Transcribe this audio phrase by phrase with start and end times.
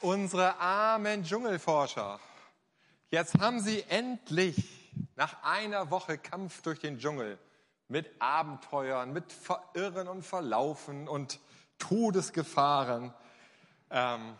[0.00, 2.20] unsere armen Dschungelforscher.
[3.10, 7.38] Jetzt haben sie endlich nach einer Woche Kampf durch den Dschungel
[7.88, 11.40] mit Abenteuern, mit Verirren und Verlaufen und
[11.78, 13.14] Todesgefahren
[13.90, 14.36] ähm,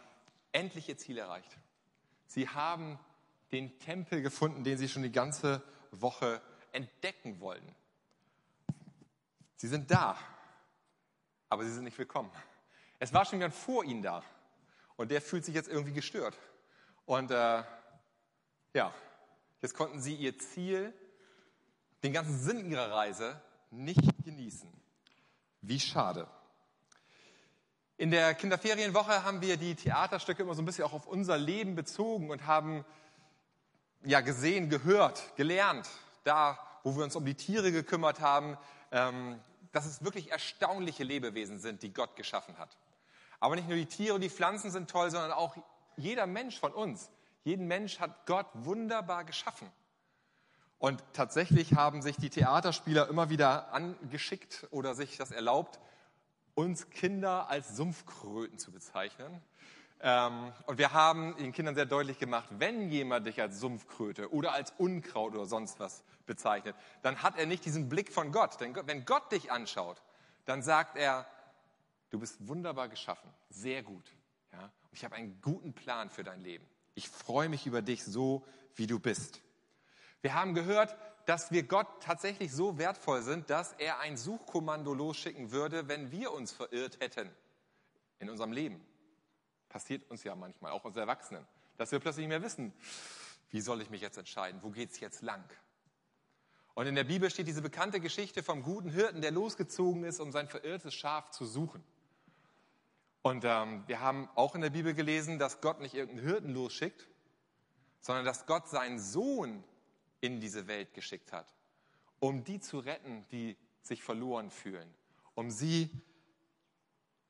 [0.52, 1.58] endlich ihr Ziel erreicht.
[2.26, 2.98] Sie haben
[3.52, 7.74] den Tempel gefunden, den sie schon die ganze Woche entdecken wollten.
[9.56, 10.16] Sie sind da,
[11.48, 12.30] aber sie sind nicht willkommen.
[12.98, 14.22] Es war schon jemand vor ihnen da
[14.98, 16.36] und der fühlt sich jetzt irgendwie gestört.
[17.06, 17.62] Und äh,
[18.74, 18.92] ja,
[19.62, 20.92] jetzt konnten sie ihr Ziel,
[22.02, 24.68] den ganzen Sinn ihrer Reise nicht genießen.
[25.62, 26.28] Wie schade.
[27.96, 31.74] In der Kinderferienwoche haben wir die Theaterstücke immer so ein bisschen auch auf unser Leben
[31.74, 32.84] bezogen und haben
[34.04, 35.88] ja gesehen, gehört, gelernt,
[36.24, 38.58] da, wo wir uns um die Tiere gekümmert haben,
[38.90, 42.76] ähm, dass es wirklich erstaunliche Lebewesen sind, die Gott geschaffen hat.
[43.40, 45.56] Aber nicht nur die Tiere und die Pflanzen sind toll, sondern auch
[45.96, 47.10] jeder Mensch von uns.
[47.44, 49.70] Jeden Mensch hat Gott wunderbar geschaffen.
[50.78, 55.80] Und tatsächlich haben sich die Theaterspieler immer wieder angeschickt oder sich das erlaubt,
[56.54, 59.42] uns Kinder als Sumpfkröten zu bezeichnen.
[60.00, 64.52] Ähm, und wir haben den Kindern sehr deutlich gemacht, wenn jemand dich als Sumpfkröte oder
[64.52, 68.60] als Unkraut oder sonst was bezeichnet, dann hat er nicht diesen Blick von Gott.
[68.60, 70.00] Denn wenn Gott dich anschaut,
[70.44, 71.26] dann sagt er,
[72.10, 74.04] du bist wunderbar geschaffen, sehr gut.
[74.52, 74.64] Ja?
[74.64, 76.66] Und ich habe einen guten Plan für dein Leben.
[76.94, 79.40] Ich freue mich über dich so, wie du bist.
[80.20, 85.52] Wir haben gehört, dass wir Gott tatsächlich so wertvoll sind, dass er ein Suchkommando losschicken
[85.52, 87.30] würde, wenn wir uns verirrt hätten
[88.18, 88.84] in unserem Leben.
[89.68, 92.72] Passiert uns ja manchmal, auch uns Erwachsenen, dass wir plötzlich nicht mehr wissen,
[93.50, 95.44] wie soll ich mich jetzt entscheiden, wo geht es jetzt lang.
[96.74, 100.32] Und in der Bibel steht diese bekannte Geschichte vom guten Hirten, der losgezogen ist, um
[100.32, 101.84] sein verirrtes Schaf zu suchen.
[103.22, 107.08] Und ähm, wir haben auch in der Bibel gelesen, dass Gott nicht irgendeinen Hirten losschickt,
[108.00, 109.64] sondern dass Gott seinen Sohn
[110.20, 111.52] in diese Welt geschickt hat,
[112.20, 114.92] um die zu retten, die sich verloren fühlen,
[115.34, 115.90] um sie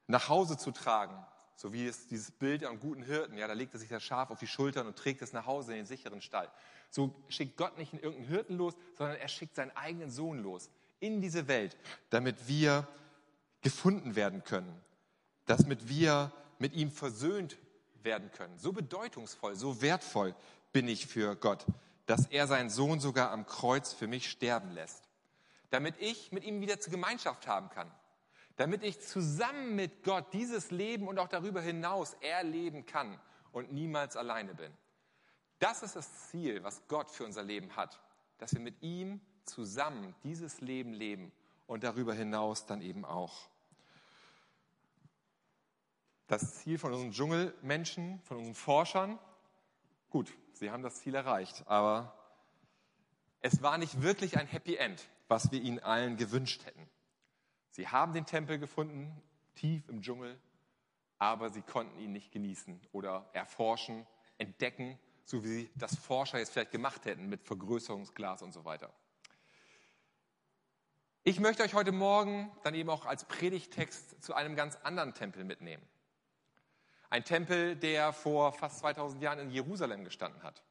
[0.06, 3.75] nach Hause zu tragen, so wie es dieses Bild am guten Hirten, ja, da legt
[3.75, 6.20] er sich das Schaf auf die Schultern und trägt es nach Hause in den sicheren
[6.20, 6.50] Stall.
[6.91, 10.70] So schickt Gott nicht irgendeinen Hirten los, sondern er schickt seinen eigenen Sohn los
[11.00, 11.76] in diese Welt,
[12.10, 12.87] damit wir
[13.60, 14.81] gefunden werden können,
[15.48, 17.56] damit wir mit ihm versöhnt
[18.03, 18.59] werden können.
[18.59, 20.34] So bedeutungsvoll, so wertvoll
[20.72, 21.66] bin ich für Gott
[22.09, 25.04] dass er seinen Sohn sogar am Kreuz für mich sterben lässt,
[25.69, 27.91] damit ich mit ihm wieder zur Gemeinschaft haben kann,
[28.56, 33.20] damit ich zusammen mit Gott dieses Leben und auch darüber hinaus erleben kann
[33.53, 34.72] und niemals alleine bin.
[35.58, 38.00] Das ist das Ziel, was Gott für unser Leben hat,
[38.38, 41.31] dass wir mit ihm zusammen dieses Leben leben
[41.66, 43.50] und darüber hinaus dann eben auch.
[46.28, 49.19] Das Ziel von unseren Dschungelmenschen, von unseren Forschern,
[50.11, 52.15] gut, sie haben das Ziel erreicht, aber
[53.41, 56.87] es war nicht wirklich ein Happy End, was wir ihnen allen gewünscht hätten.
[57.71, 59.11] Sie haben den Tempel gefunden,
[59.55, 60.38] tief im Dschungel,
[61.17, 64.06] aber sie konnten ihn nicht genießen oder erforschen,
[64.37, 68.93] entdecken, so wie das Forscher jetzt vielleicht gemacht hätten mit Vergrößerungsglas und so weiter.
[71.25, 75.44] Ich möchte euch heute Morgen dann eben auch als Predigtext zu einem ganz anderen Tempel
[75.44, 75.83] mitnehmen.
[77.10, 80.62] Ein Tempel, der vor fast 2000 Jahren in Jerusalem gestanden hat.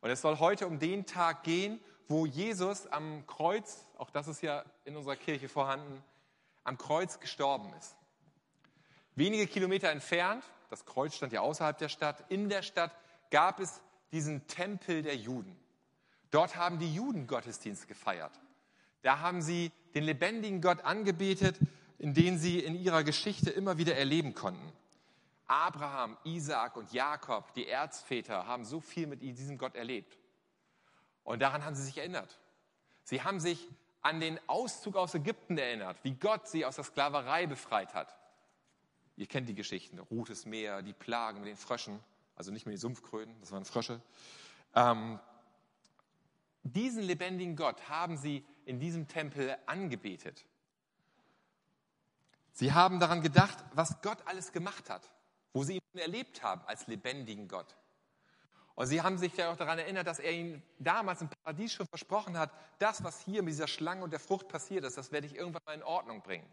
[0.00, 4.42] Und es soll heute um den Tag gehen, wo Jesus am Kreuz, auch das ist
[4.42, 6.02] ja in unserer Kirche vorhanden,
[6.64, 7.96] am Kreuz gestorben ist.
[9.14, 12.94] Wenige Kilometer entfernt, das Kreuz stand ja außerhalb der Stadt, in der Stadt
[13.30, 13.80] gab es
[14.12, 15.56] diesen Tempel der Juden.
[16.30, 18.32] Dort haben die Juden Gottesdienst gefeiert.
[19.02, 21.58] Da haben sie den lebendigen Gott angebetet,
[21.98, 24.72] in den sie in ihrer Geschichte immer wieder erleben konnten.
[25.50, 30.16] Abraham, Isaak und Jakob, die Erzväter, haben so viel mit diesem Gott erlebt.
[31.24, 32.38] Und daran haben sie sich erinnert.
[33.02, 33.68] Sie haben sich
[34.00, 38.16] an den Auszug aus Ägypten erinnert, wie Gott sie aus der Sklaverei befreit hat.
[39.16, 41.98] Ihr kennt die Geschichten, Rotes Meer, die Plagen mit den Fröschen,
[42.36, 44.00] also nicht mehr die Sumpfkröten, das waren Frösche.
[44.76, 45.18] Ähm,
[46.62, 50.44] diesen lebendigen Gott haben sie in diesem Tempel angebetet.
[52.52, 55.10] Sie haben daran gedacht, was Gott alles gemacht hat
[55.52, 57.76] wo sie ihn erlebt haben als lebendigen Gott.
[58.74, 61.86] Und sie haben sich ja auch daran erinnert, dass er ihnen damals im Paradies schon
[61.86, 65.26] versprochen hat, das, was hier mit dieser Schlange und der Frucht passiert ist, das werde
[65.26, 66.48] ich irgendwann mal in Ordnung bringen.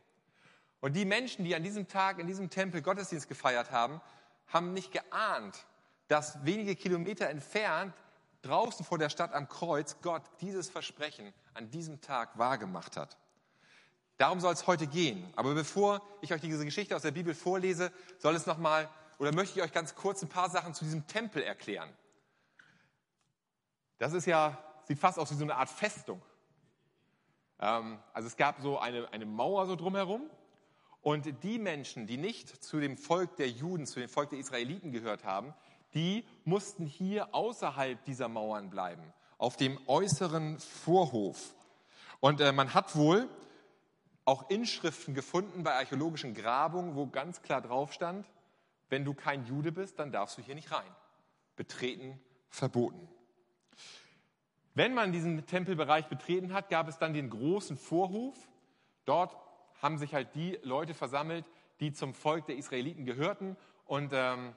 [0.80, 4.02] Und die Menschen, die an diesem Tag in diesem Tempel Gottesdienst gefeiert haben,
[4.48, 5.66] haben nicht geahnt,
[6.08, 7.94] dass wenige Kilometer entfernt,
[8.42, 13.18] draußen vor der Stadt am Kreuz, Gott dieses Versprechen an diesem Tag wahrgemacht hat.
[14.18, 15.32] Darum soll es heute gehen.
[15.36, 19.60] Aber bevor ich euch diese Geschichte aus der Bibel vorlese, soll es nochmal oder möchte
[19.60, 21.90] ich euch ganz kurz ein paar Sachen zu diesem Tempel erklären.
[23.98, 26.22] Das ist ja, sieht fast aus wie so eine Art Festung.
[27.60, 30.30] Ähm, also es gab so eine, eine Mauer so drumherum
[31.02, 34.92] und die Menschen, die nicht zu dem Volk der Juden, zu dem Volk der Israeliten
[34.92, 35.54] gehört haben,
[35.94, 41.56] die mussten hier außerhalb dieser Mauern bleiben, auf dem äußeren Vorhof.
[42.20, 43.30] Und äh, man hat wohl
[44.28, 48.28] auch Inschriften gefunden bei archäologischen Grabungen, wo ganz klar drauf stand,
[48.90, 50.96] wenn du kein Jude bist, dann darfst du hier nicht rein.
[51.56, 52.20] Betreten
[52.50, 53.08] verboten.
[54.74, 58.36] Wenn man diesen Tempelbereich betreten hat, gab es dann den großen Vorhof.
[59.06, 59.36] Dort
[59.82, 61.46] haben sich halt die Leute versammelt,
[61.80, 63.56] die zum Volk der Israeliten gehörten.
[63.86, 64.54] Und ähm,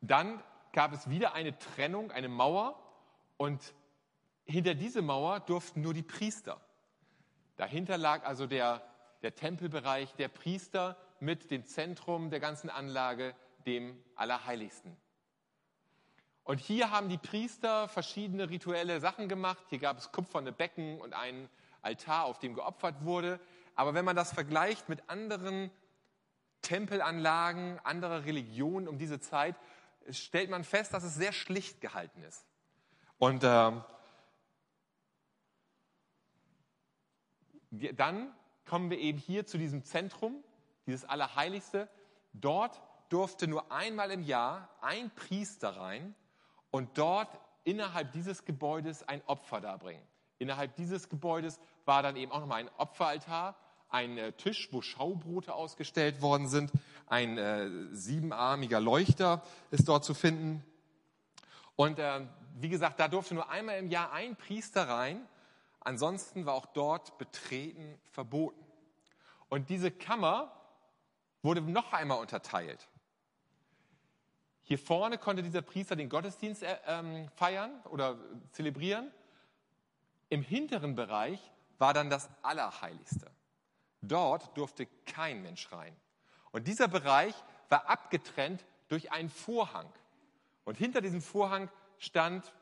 [0.00, 0.42] dann
[0.72, 2.76] gab es wieder eine Trennung, eine Mauer.
[3.36, 3.72] Und
[4.44, 6.60] hinter diese Mauer durften nur die Priester.
[7.56, 8.82] Dahinter lag also der,
[9.22, 13.34] der Tempelbereich der Priester mit dem Zentrum der ganzen Anlage,
[13.66, 14.96] dem Allerheiligsten.
[16.44, 19.64] Und hier haben die Priester verschiedene rituelle Sachen gemacht.
[19.68, 21.48] Hier gab es kupferne Becken und einen
[21.82, 23.40] Altar, auf dem geopfert wurde.
[23.74, 25.70] Aber wenn man das vergleicht mit anderen
[26.62, 29.56] Tempelanlagen, anderer Religionen um diese Zeit,
[30.10, 32.44] stellt man fest, dass es sehr schlicht gehalten ist.
[33.18, 33.72] Und äh,
[37.70, 38.32] dann
[38.64, 40.42] kommen wir eben hier zu diesem Zentrum,
[40.86, 41.88] dieses Allerheiligste.
[42.32, 46.14] Dort durfte nur einmal im Jahr ein Priester rein
[46.70, 47.28] und dort
[47.64, 50.02] innerhalb dieses Gebäudes ein Opfer darbringen.
[50.38, 53.56] Innerhalb dieses Gebäudes war dann eben auch nochmal ein Opferaltar,
[53.88, 56.72] ein äh, Tisch, wo Schaubrote ausgestellt worden sind,
[57.06, 60.64] ein äh, siebenarmiger Leuchter ist dort zu finden.
[61.76, 62.26] Und äh,
[62.58, 65.26] wie gesagt, da durfte nur einmal im Jahr ein Priester rein
[65.86, 68.66] Ansonsten war auch dort Betreten verboten.
[69.48, 70.50] Und diese Kammer
[71.42, 72.88] wurde noch einmal unterteilt.
[74.64, 78.18] Hier vorne konnte dieser Priester den Gottesdienst äh, ähm, feiern oder
[78.50, 79.12] zelebrieren.
[80.28, 83.30] Im hinteren Bereich war dann das Allerheiligste.
[84.02, 85.94] Dort durfte kein Mensch rein.
[86.50, 87.36] Und dieser Bereich
[87.68, 89.88] war abgetrennt durch einen Vorhang.
[90.64, 92.52] Und hinter diesem Vorhang stand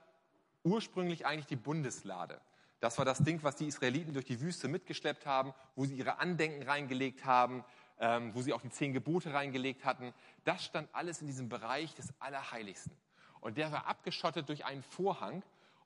[0.63, 2.39] ursprünglich eigentlich die Bundeslade.
[2.85, 6.19] Das war das Ding, was die Israeliten durch die Wüste mitgeschleppt haben, wo sie ihre
[6.19, 7.65] Andenken reingelegt haben,
[7.99, 10.13] ähm, wo sie auch die zehn Gebote reingelegt hatten.
[10.45, 12.95] Das stand alles in diesem Bereich des Allerheiligsten.
[13.41, 15.43] Und der war abgeschottet durch einen Vorhang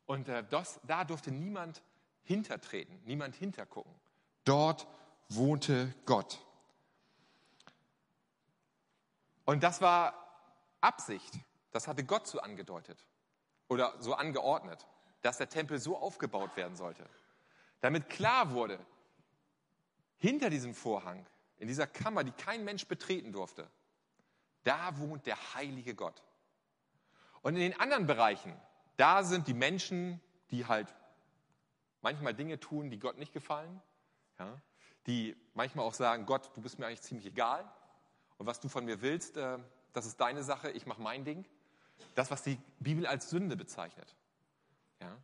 [0.07, 1.83] und äh, das, da durfte niemand
[2.25, 3.95] hintertreten, niemand hintergucken.
[4.45, 4.89] Dort
[5.29, 6.41] wohnte Gott.
[9.45, 10.15] Und das war
[10.81, 11.33] Absicht.
[11.71, 13.07] Das hatte Gott so angedeutet
[13.69, 14.85] oder so angeordnet
[15.23, 17.05] dass der Tempel so aufgebaut werden sollte.
[17.81, 18.79] Damit klar wurde,
[20.19, 21.27] hinter diesem Vorhang,
[21.59, 23.69] in dieser Kammer, die kein Mensch betreten durfte,
[24.65, 26.23] da wohnt der heilige Gott.
[27.43, 28.55] Und in den anderen Bereichen,
[28.97, 30.21] da sind die Menschen,
[30.51, 30.95] die halt
[32.03, 33.81] manchmal Dinge tun, die Gott nicht gefallen,
[34.39, 34.61] ja,
[35.07, 37.71] die manchmal auch sagen, Gott, du bist mir eigentlich ziemlich egal
[38.39, 39.59] und was du von mir willst, äh,
[39.93, 41.45] das ist deine Sache, ich mache mein Ding.
[42.15, 44.15] Das, was die Bibel als Sünde bezeichnet.
[45.01, 45.17] Ja?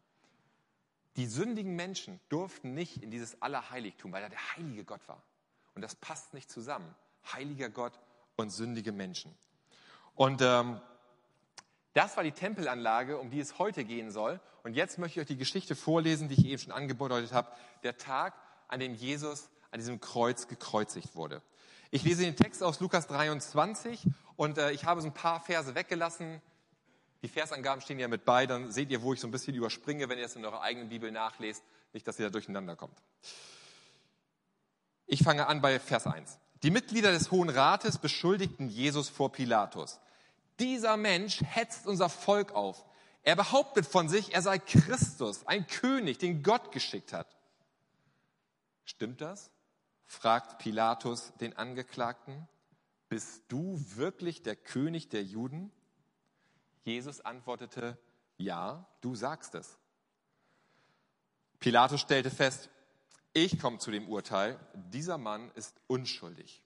[1.17, 5.23] Die sündigen Menschen durften nicht in dieses Allerheiligtum, weil da der heilige Gott war.
[5.75, 6.95] Und das passt nicht zusammen.
[7.33, 7.99] Heiliger Gott
[8.37, 9.35] und sündige Menschen.
[10.15, 10.81] Und ähm,
[11.93, 14.41] das war die Tempelanlage, um die es heute gehen soll.
[14.65, 17.49] Und jetzt möchte ich euch die Geschichte vorlesen, die ich eben schon angedeutet habe.
[17.83, 18.35] Der Tag,
[18.69, 21.43] an dem Jesus an diesem Kreuz gekreuzigt wurde.
[21.91, 24.07] Ich lese den Text aus Lukas 23
[24.37, 26.41] und äh, ich habe so ein paar Verse weggelassen.
[27.25, 30.11] Die Versangaben stehen ja mit bei, dann seht ihr, wo ich so ein bisschen überspringe,
[30.11, 31.65] wenn ihr es in eurer eigenen Bibel nachlest,
[31.95, 33.01] nicht, dass ihr da durcheinander kommt.
[35.07, 36.39] Ich fange an bei Vers 1.
[36.63, 40.01] Die Mitglieder des Hohen Rates beschuldigten Jesus vor Pilatus.
[40.59, 42.85] Dieser Mensch hetzt unser Volk auf.
[43.23, 47.39] Er behauptet von sich, er sei Christus, ein König, den Gott geschickt hat.
[48.85, 49.51] Stimmt das?
[50.05, 52.47] fragt Pilatus den Angeklagten.
[53.09, 55.73] Bist du wirklich der König der Juden?
[56.85, 57.99] Jesus antwortete,
[58.37, 59.79] ja, du sagst es.
[61.59, 62.69] Pilatus stellte fest,
[63.33, 66.63] ich komme zu dem Urteil, dieser Mann ist unschuldig.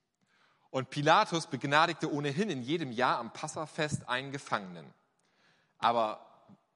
[0.70, 4.92] Und Pilatus begnadigte ohnehin in jedem Jahr am Passafest einen Gefangenen.
[5.78, 6.20] Aber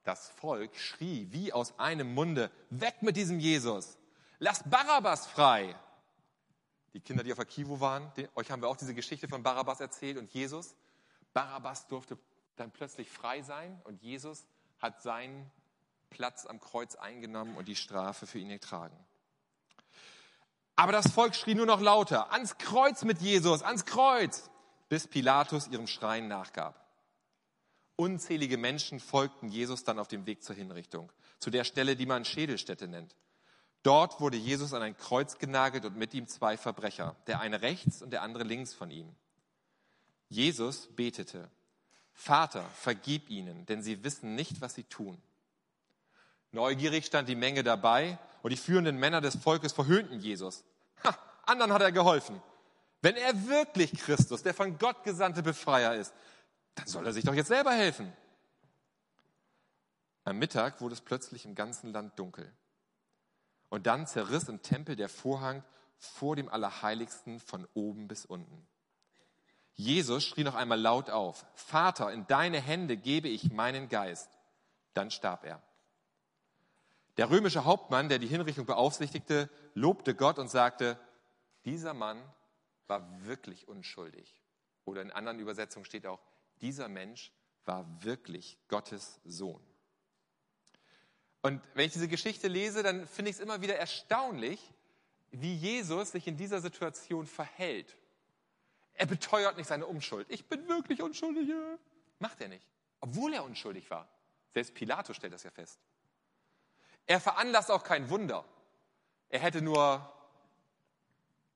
[0.03, 3.97] das Volk schrie wie aus einem Munde, weg mit diesem Jesus,
[4.39, 5.75] lasst Barabbas frei.
[6.93, 10.17] Die Kinder, die auf Akivo waren, euch haben wir auch diese Geschichte von Barabbas erzählt
[10.17, 10.75] und Jesus.
[11.33, 12.17] Barabbas durfte
[12.55, 14.45] dann plötzlich frei sein und Jesus
[14.79, 15.49] hat seinen
[16.09, 18.95] Platz am Kreuz eingenommen und die Strafe für ihn getragen.
[20.75, 24.49] Aber das Volk schrie nur noch lauter, ans Kreuz mit Jesus, ans Kreuz,
[24.89, 26.79] bis Pilatus ihrem Schreien nachgab.
[27.95, 32.25] Unzählige Menschen folgten Jesus dann auf dem Weg zur Hinrichtung, zu der Stelle, die man
[32.25, 33.15] Schädelstätte nennt.
[33.83, 38.01] Dort wurde Jesus an ein Kreuz genagelt und mit ihm zwei Verbrecher, der eine rechts
[38.01, 39.13] und der andere links von ihm.
[40.29, 41.51] Jesus betete,
[42.13, 45.21] Vater, vergib ihnen, denn sie wissen nicht, was sie tun.
[46.51, 50.63] Neugierig stand die Menge dabei und die führenden Männer des Volkes verhöhnten Jesus.
[51.03, 52.41] Ha, anderen hat er geholfen.
[53.01, 56.13] Wenn er wirklich Christus, der von Gott gesandte Befreier ist,
[56.75, 58.13] dann soll er sich doch jetzt selber helfen.
[60.23, 62.51] Am Mittag wurde es plötzlich im ganzen Land dunkel.
[63.69, 65.63] Und dann zerriss im Tempel der Vorhang
[65.97, 68.67] vor dem Allerheiligsten von oben bis unten.
[69.75, 74.29] Jesus schrie noch einmal laut auf, Vater, in deine Hände gebe ich meinen Geist.
[74.93, 75.61] Dann starb er.
[77.17, 80.99] Der römische Hauptmann, der die Hinrichtung beaufsichtigte, lobte Gott und sagte,
[81.65, 82.21] dieser Mann
[82.87, 84.41] war wirklich unschuldig.
[84.85, 86.19] Oder in anderen Übersetzungen steht auch,
[86.61, 87.31] dieser Mensch
[87.65, 89.61] war wirklich Gottes Sohn.
[91.41, 94.59] Und wenn ich diese Geschichte lese, dann finde ich es immer wieder erstaunlich,
[95.31, 97.97] wie Jesus sich in dieser Situation verhält.
[98.93, 100.27] Er beteuert nicht seine Unschuld.
[100.29, 101.49] Ich bin wirklich unschuldig.
[102.19, 102.67] Macht er nicht.
[102.99, 104.07] Obwohl er unschuldig war.
[104.53, 105.79] Selbst Pilatus stellt das ja fest.
[107.05, 108.45] Er veranlasst auch kein Wunder.
[109.29, 110.09] Er hätte nur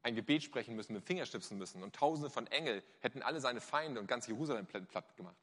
[0.02, 3.40] ein Gebet sprechen müssen, mit dem Finger schnipsen müssen und tausende von Engel hätten alle
[3.40, 5.38] seine Feinde und ganz Jerusalem platt gemacht.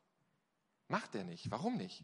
[0.89, 1.51] Macht er nicht.
[1.51, 2.03] Warum nicht?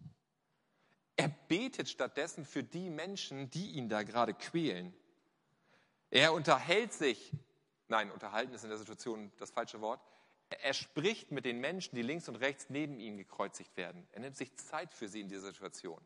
[1.17, 4.95] Er betet stattdessen für die Menschen, die ihn da gerade quälen.
[6.11, 7.33] Er unterhält sich,
[7.91, 10.01] nein, unterhalten ist in der Situation das falsche Wort.
[10.49, 14.07] Er spricht mit den Menschen, die links und rechts neben ihm gekreuzigt werden.
[14.13, 16.01] Er nimmt sich Zeit für sie in dieser Situation.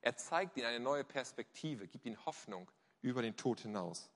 [0.00, 2.70] Er zeigt ihnen eine neue Perspektive, gibt ihnen Hoffnung
[3.02, 4.10] über den Tod hinaus.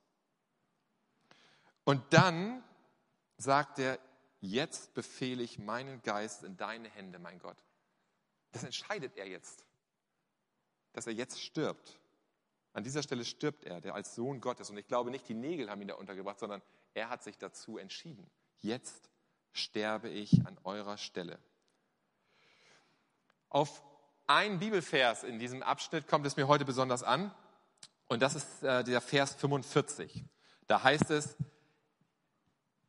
[1.84, 2.62] Und dann
[3.36, 3.98] sagt er,
[4.40, 7.56] jetzt befehle ich meinen Geist in deine Hände, mein Gott.
[8.52, 9.66] Das entscheidet er jetzt,
[10.92, 11.98] dass er jetzt stirbt.
[12.72, 14.70] An dieser Stelle stirbt er, der als Sohn Gottes.
[14.70, 16.62] Und ich glaube nicht, die Nägel haben ihn da untergebracht, sondern
[16.94, 18.30] er hat sich dazu entschieden.
[18.60, 19.10] Jetzt
[19.52, 21.38] sterbe ich an eurer Stelle.
[23.50, 23.82] Auf
[24.26, 27.34] ein Bibelvers in diesem Abschnitt kommt es mir heute besonders an.
[28.08, 30.24] Und das ist äh, der Vers 45.
[30.66, 31.36] Da heißt es,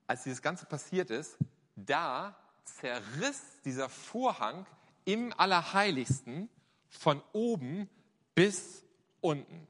[0.08, 1.38] als dieses Ganze passiert ist,
[1.75, 4.66] da zerriss dieser Vorhang
[5.06, 6.50] im Allerheiligsten
[6.90, 7.90] von oben
[8.36, 8.86] bis
[9.20, 9.68] unten.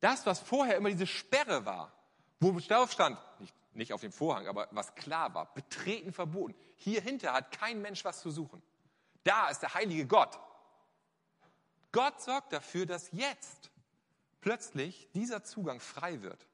[0.00, 1.92] Das, was vorher immer diese Sperre war,
[2.40, 6.54] wo drauf stand, nicht, nicht auf dem Vorhang, aber was klar war, betreten verboten.
[6.76, 8.62] Hier hinter hat kein Mensch was zu suchen.
[9.24, 10.38] Da ist der heilige Gott.
[11.92, 13.70] Gott sorgt dafür, dass jetzt
[14.40, 16.46] plötzlich dieser Zugang frei wird.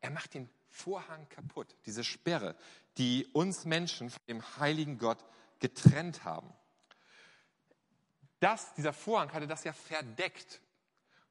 [0.00, 2.56] Er macht den Vorhang kaputt, diese Sperre,
[2.96, 5.24] die uns Menschen von dem heiligen Gott
[5.60, 6.52] getrennt haben.
[8.40, 10.60] Das, dieser Vorhang hatte das ja verdeckt.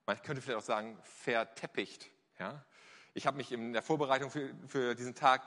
[0.07, 2.09] Man könnte vielleicht auch sagen, verteppicht.
[2.39, 2.63] Ja?
[3.13, 5.43] Ich habe mich in der Vorbereitung für, für diesen Tag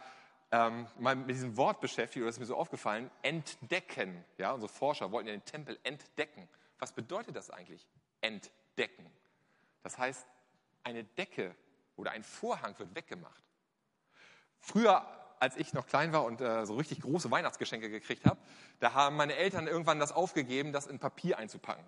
[0.52, 4.23] ähm, mal mit diesem Wort beschäftigt, oder ist mir so aufgefallen, entdecken.
[4.37, 6.47] Ja, unsere Forscher wollten ja den Tempel entdecken.
[6.79, 7.87] Was bedeutet das eigentlich?
[8.21, 9.11] Entdecken.
[9.83, 10.26] Das heißt,
[10.85, 11.55] eine Decke
[11.97, 13.43] oder ein Vorhang wird weggemacht.
[14.59, 15.07] Früher,
[15.38, 18.38] als ich noch klein war und äh, so richtig große Weihnachtsgeschenke gekriegt habe,
[18.79, 21.85] da haben meine Eltern irgendwann das aufgegeben, das in Papier einzupacken.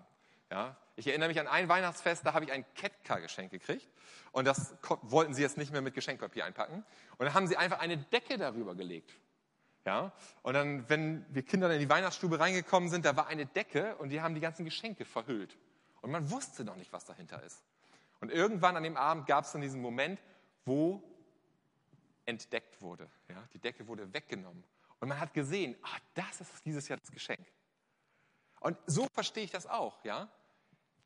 [0.51, 0.77] Ja?
[0.95, 3.89] Ich erinnere mich an ein Weihnachtsfest, da habe ich ein Ketka-Geschenk gekriegt
[4.31, 6.85] und das wollten sie jetzt nicht mehr mit Geschenkpapier einpacken.
[7.17, 9.11] Und dann haben sie einfach eine Decke darüber gelegt.
[9.85, 10.11] Ja?
[10.43, 14.09] Und dann, wenn wir Kinder in die Weihnachtsstube reingekommen sind, da war eine Decke und
[14.09, 15.57] die haben die ganzen Geschenke verhüllt.
[16.01, 17.63] Und man wusste noch nicht, was dahinter ist.
[18.21, 20.21] Und irgendwann an dem Abend gab es dann diesen Moment,
[20.65, 21.03] wo
[22.25, 23.09] entdeckt wurde.
[23.29, 23.43] Ja?
[23.53, 24.63] Die Decke wurde weggenommen.
[24.99, 27.45] Und man hat gesehen, ah, das ist dieses Jahr das Geschenk.
[28.63, 30.03] Und so verstehe ich das auch.
[30.03, 30.29] Ja?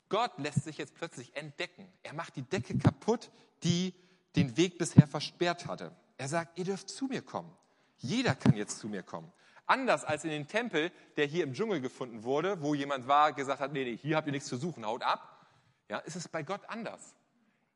[0.09, 1.91] Gott lässt sich jetzt plötzlich entdecken.
[2.03, 3.31] Er macht die Decke kaputt,
[3.63, 3.93] die
[4.35, 5.95] den Weg bisher versperrt hatte.
[6.17, 7.51] Er sagt, ihr dürft zu mir kommen.
[7.97, 9.31] Jeder kann jetzt zu mir kommen.
[9.65, 13.59] Anders als in den Tempel, der hier im Dschungel gefunden wurde, wo jemand war, gesagt
[13.59, 15.45] hat, nee, nee, hier habt ihr nichts zu suchen, haut ab.
[15.89, 17.15] Ja, ist es bei Gott anders.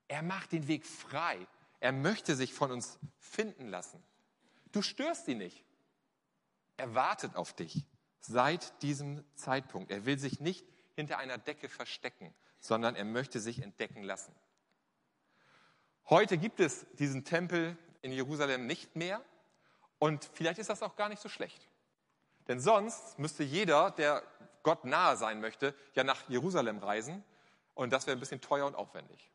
[0.07, 1.47] Er macht den Weg frei.
[1.79, 4.01] Er möchte sich von uns finden lassen.
[4.71, 5.65] Du störst ihn nicht.
[6.77, 7.83] Er wartet auf dich
[8.21, 9.91] seit diesem Zeitpunkt.
[9.91, 14.33] Er will sich nicht hinter einer Decke verstecken, sondern er möchte sich entdecken lassen.
[16.09, 19.21] Heute gibt es diesen Tempel in Jerusalem nicht mehr.
[19.99, 21.67] Und vielleicht ist das auch gar nicht so schlecht.
[22.47, 24.23] Denn sonst müsste jeder, der
[24.63, 27.23] Gott nahe sein möchte, ja nach Jerusalem reisen.
[27.73, 29.31] Und das wäre ein bisschen teuer und aufwendig.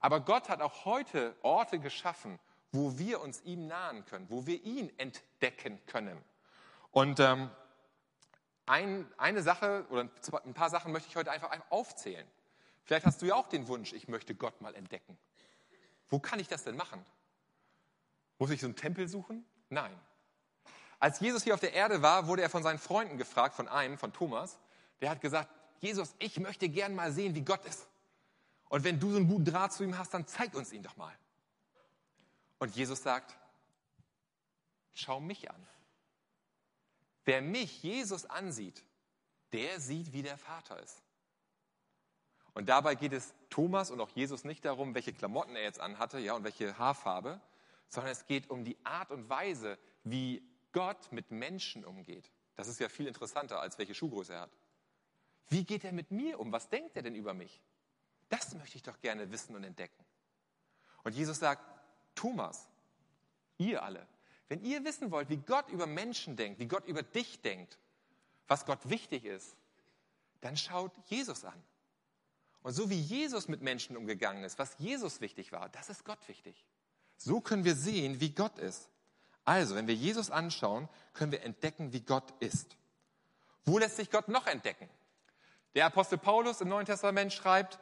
[0.00, 2.38] Aber Gott hat auch heute Orte geschaffen,
[2.72, 6.22] wo wir uns ihm nahen können, wo wir ihn entdecken können.
[6.90, 7.50] Und ähm,
[8.66, 10.08] ein, eine Sache oder
[10.44, 12.26] ein paar Sachen möchte ich heute einfach aufzählen.
[12.84, 15.18] Vielleicht hast du ja auch den Wunsch, ich möchte Gott mal entdecken.
[16.08, 17.04] Wo kann ich das denn machen?
[18.38, 19.44] Muss ich so einen Tempel suchen?
[19.68, 19.98] Nein.
[20.98, 23.98] Als Jesus hier auf der Erde war, wurde er von seinen Freunden gefragt, von einem,
[23.98, 24.58] von Thomas.
[25.00, 27.86] Der hat gesagt, Jesus, ich möchte gern mal sehen, wie Gott ist.
[28.68, 30.96] Und wenn du so einen guten Draht zu ihm hast, dann zeig uns ihn doch
[30.96, 31.14] mal.
[32.58, 33.36] Und Jesus sagt,
[34.94, 35.66] schau mich an.
[37.24, 38.84] Wer mich, Jesus, ansieht,
[39.52, 41.02] der sieht, wie der Vater ist.
[42.52, 46.18] Und dabei geht es Thomas und auch Jesus nicht darum, welche Klamotten er jetzt anhatte,
[46.18, 47.40] ja, und welche Haarfarbe,
[47.88, 52.30] sondern es geht um die Art und Weise, wie Gott mit Menschen umgeht.
[52.56, 54.56] Das ist ja viel interessanter, als welche Schuhgröße er hat.
[55.48, 56.52] Wie geht er mit mir um?
[56.52, 57.60] Was denkt er denn über mich?
[58.28, 60.04] Das möchte ich doch gerne wissen und entdecken.
[61.02, 61.62] Und Jesus sagt,
[62.14, 62.68] Thomas,
[63.58, 64.06] ihr alle,
[64.54, 67.76] wenn ihr wissen wollt, wie Gott über Menschen denkt, wie Gott über dich denkt,
[68.46, 69.56] was Gott wichtig ist,
[70.42, 71.60] dann schaut Jesus an.
[72.62, 76.20] Und so wie Jesus mit Menschen umgegangen ist, was Jesus wichtig war, das ist Gott
[76.28, 76.64] wichtig.
[77.16, 78.88] So können wir sehen, wie Gott ist.
[79.44, 82.76] Also, wenn wir Jesus anschauen, können wir entdecken, wie Gott ist.
[83.64, 84.88] Wo lässt sich Gott noch entdecken?
[85.74, 87.80] Der Apostel Paulus im Neuen Testament schreibt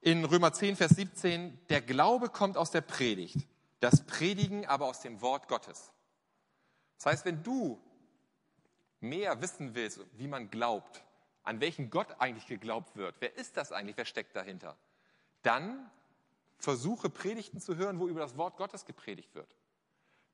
[0.00, 3.46] in Römer 10, Vers 17, der Glaube kommt aus der Predigt
[3.82, 5.92] das Predigen aber aus dem Wort Gottes.
[6.98, 7.82] Das heißt, wenn du
[9.00, 11.02] mehr wissen willst, wie man glaubt,
[11.42, 14.76] an welchen Gott eigentlich geglaubt wird, wer ist das eigentlich, wer steckt dahinter,
[15.42, 15.90] dann
[16.58, 19.56] versuche Predigten zu hören, wo über das Wort Gottes gepredigt wird.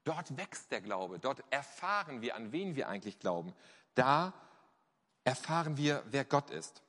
[0.05, 3.55] Dort wächst der Glaube, dort erfahren wir, an wen wir eigentlich glauben.
[3.95, 4.35] Da
[5.25, 6.83] erfahren wir, wer Gott ist.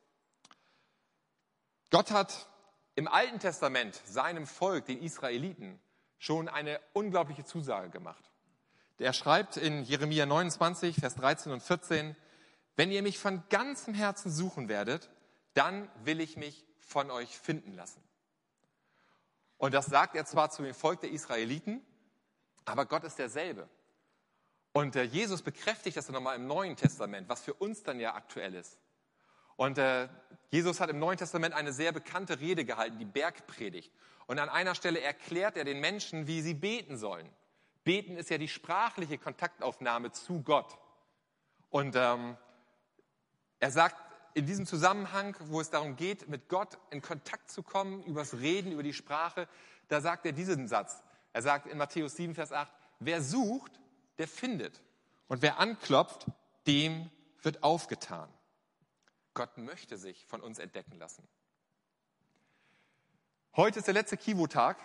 [1.89, 2.49] Gott hat
[2.95, 5.79] im Alten Testament seinem Volk, den Israeliten,
[6.19, 8.23] schon eine unglaubliche Zusage gemacht.
[8.99, 12.15] Er schreibt in Jeremia 29, Vers 13 und 14,
[12.75, 15.09] wenn ihr mich von ganzem Herzen suchen werdet,
[15.53, 18.03] dann will ich mich von euch finden lassen.
[19.57, 21.81] Und das sagt er zwar zu dem Volk der Israeliten,
[22.65, 23.67] aber Gott ist derselbe.
[24.73, 28.53] Und äh, Jesus bekräftigt das nochmal im Neuen Testament, was für uns dann ja aktuell
[28.53, 28.77] ist.
[29.59, 30.07] Und äh,
[30.51, 33.91] Jesus hat im Neuen Testament eine sehr bekannte Rede gehalten, die Bergpredigt.
[34.25, 37.27] Und an einer Stelle erklärt er den Menschen, wie sie beten sollen.
[37.83, 40.77] Beten ist ja die sprachliche Kontaktaufnahme zu Gott.
[41.69, 42.37] Und ähm,
[43.59, 43.97] er sagt
[44.33, 48.71] in diesem Zusammenhang, wo es darum geht, mit Gott in Kontakt zu kommen, übers Reden,
[48.71, 49.45] über die Sprache,
[49.89, 51.03] da sagt er diesen Satz.
[51.33, 53.77] Er sagt in Matthäus 7, Vers 8, wer sucht,
[54.19, 54.81] der findet.
[55.27, 56.27] Und wer anklopft,
[56.65, 57.09] dem
[57.41, 58.29] wird aufgetan.
[59.33, 61.27] Gott möchte sich von uns entdecken lassen.
[63.55, 64.77] Heute ist der letzte Kivo-Tag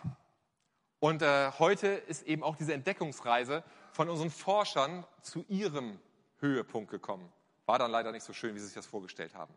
[1.00, 6.00] und äh, heute ist eben auch diese Entdeckungsreise von unseren Forschern zu ihrem
[6.38, 7.30] Höhepunkt gekommen.
[7.66, 9.54] War dann leider nicht so schön, wie sie sich das vorgestellt haben.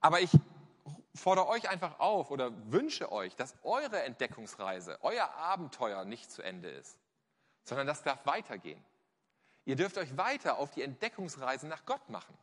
[0.00, 0.30] Aber ich
[1.14, 6.68] fordere euch einfach auf oder wünsche euch, dass eure Entdeckungsreise, euer Abenteuer nicht zu Ende
[6.68, 6.98] ist,
[7.64, 8.82] sondern das darf weitergehen.
[9.64, 12.36] Ihr dürft euch weiter auf die Entdeckungsreise nach Gott machen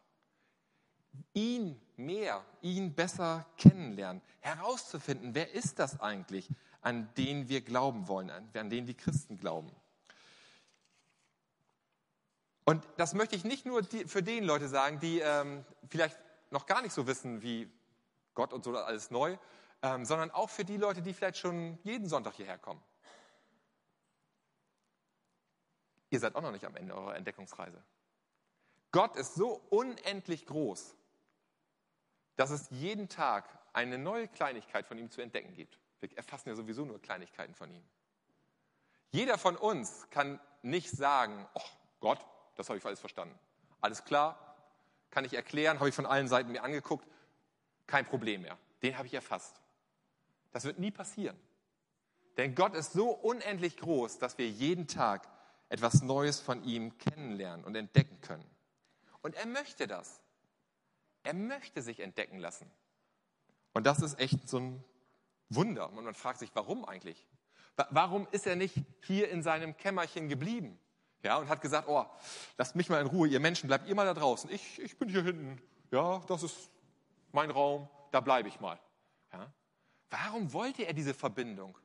[1.34, 6.49] ihn mehr, ihn besser kennenlernen, herauszufinden, wer ist das eigentlich,
[6.82, 9.71] an den wir glauben wollen, an den die Christen glauben.
[12.65, 16.17] Und das möchte ich nicht nur für den Leute sagen, die ähm, vielleicht
[16.49, 17.69] noch gar nicht so wissen, wie
[18.34, 19.38] Gott und so alles neu,
[19.82, 22.82] ähm, sondern auch für die Leute, die vielleicht schon jeden Sonntag hierher kommen.
[26.10, 27.84] Ihr seid auch noch nicht am Ende eurer Entdeckungsreise.
[28.91, 30.95] Gott ist so unendlich groß,
[32.36, 35.80] dass es jeden Tag eine neue Kleinigkeit von ihm zu entdecken gibt.
[36.00, 37.84] Wir erfassen ja sowieso nur Kleinigkeiten von ihm.
[39.12, 41.62] Jeder von uns kann nicht sagen, oh
[42.00, 42.19] Gott,
[42.56, 43.38] das habe ich alles verstanden.
[43.82, 44.56] Alles klar,
[45.12, 47.08] kann ich erklären, habe ich von allen Seiten mir angeguckt,
[47.86, 48.58] kein Problem mehr.
[48.82, 49.62] Den habe ich erfasst.
[50.52, 51.39] Das wird nie passieren.
[52.38, 55.28] Denn Gott ist so unendlich groß, dass wir jeden Tag
[55.69, 58.50] etwas Neues von ihm kennenlernen und entdecken können.
[59.22, 60.19] Und er möchte das.
[61.24, 62.70] Er möchte sich entdecken lassen.
[63.74, 64.84] Und das ist echt so ein
[65.50, 65.92] Wunder.
[65.92, 67.26] Und man fragt sich, warum eigentlich?
[67.90, 70.80] Warum ist er nicht hier in seinem Kämmerchen geblieben?
[71.24, 72.06] Ja, und hat gesagt, oh,
[72.58, 74.50] lasst mich mal in Ruhe, ihr Menschen, bleibt ihr mal da draußen.
[74.52, 75.62] Ich, ich bin hier hinten.
[75.90, 76.70] Ja, das ist
[77.32, 78.78] mein Raum, da bleibe ich mal.
[79.32, 79.52] Ja?
[80.10, 81.78] Warum wollte er diese Verbindung?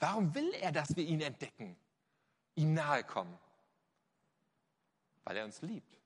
[0.00, 1.76] Warum will er, dass wir ihn entdecken,
[2.56, 3.38] ihm nahe kommen?
[5.24, 5.99] Weil er uns liebt.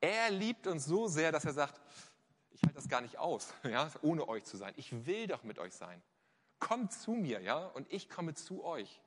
[0.00, 1.80] Er liebt uns so sehr, dass er sagt,
[2.50, 4.72] ich halte das gar nicht aus, ja, ohne euch zu sein.
[4.76, 6.02] Ich will doch mit euch sein.
[6.58, 9.00] Kommt zu mir, ja, und ich komme zu euch.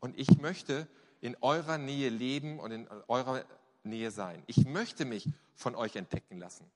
[0.00, 0.88] Und ich möchte
[1.20, 3.44] in eurer Nähe leben und in eurer
[3.82, 4.42] Nähe sein.
[4.46, 6.70] Ich möchte mich von euch entdecken lassen.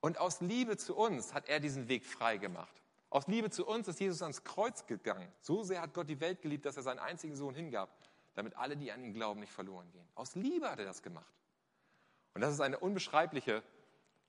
[0.00, 2.82] Und aus Liebe zu uns hat er diesen Weg frei gemacht.
[3.08, 5.32] Aus Liebe zu uns ist Jesus ans Kreuz gegangen.
[5.40, 7.96] So sehr hat Gott die Welt geliebt, dass er seinen einzigen Sohn hingab,
[8.34, 10.06] damit alle, die an ihn glauben, nicht verloren gehen.
[10.14, 11.32] Aus Liebe hat er das gemacht.
[12.34, 13.62] Und das ist eine unbeschreibliche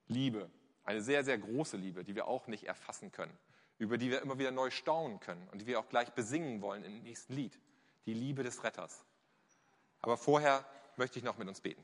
[0.06, 0.48] Liebe,
[0.84, 3.36] eine sehr, sehr große Liebe, die wir auch nicht erfassen können,
[3.78, 6.84] über die wir immer wieder neu staunen können und die wir auch gleich besingen wollen
[6.84, 7.58] im nächsten Lied.
[8.06, 9.04] Die Liebe des Retters.
[10.00, 10.64] Aber vorher
[10.96, 11.82] möchte ich noch mit uns beten.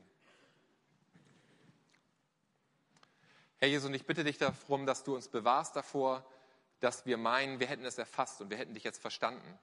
[3.57, 6.25] Herr Jesus, und ich bitte dich darum, dass du uns bewahrst davor,
[6.79, 9.57] dass wir meinen, wir hätten es erfasst und wir hätten dich jetzt verstanden.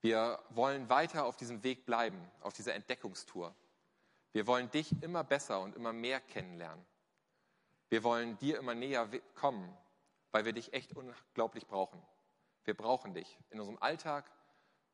[0.00, 3.54] Wir wollen weiter auf diesem Weg bleiben, auf dieser Entdeckungstour.
[4.34, 6.84] Wir wollen dich immer besser und immer mehr kennenlernen.
[7.88, 9.72] Wir wollen dir immer näher kommen,
[10.32, 12.02] weil wir dich echt unglaublich brauchen.
[12.64, 14.28] Wir brauchen dich in unserem Alltag.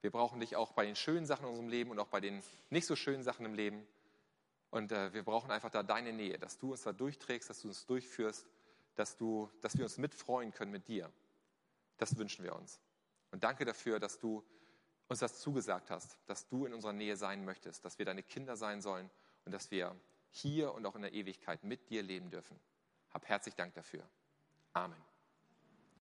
[0.02, 2.42] Wir brauchen dich auch bei den schönen Sachen in unserem Leben und auch bei den
[2.68, 3.86] nicht so schönen Sachen im Leben.
[4.68, 7.68] Und äh, wir brauchen einfach da deine Nähe, dass du uns da durchträgst, dass du
[7.68, 8.46] uns durchführst,
[8.94, 11.10] dass, du, dass wir uns mitfreuen können mit dir.
[11.96, 12.78] Das wünschen wir uns.
[13.30, 14.44] Und danke dafür, dass du
[15.08, 18.54] uns das zugesagt hast, dass du in unserer Nähe sein möchtest, dass wir deine Kinder
[18.58, 19.10] sein sollen
[19.44, 19.94] und dass wir
[20.30, 22.58] hier und auch in der Ewigkeit mit dir leben dürfen.
[23.10, 24.08] Hab herzlich Dank dafür.
[24.72, 25.09] Amen.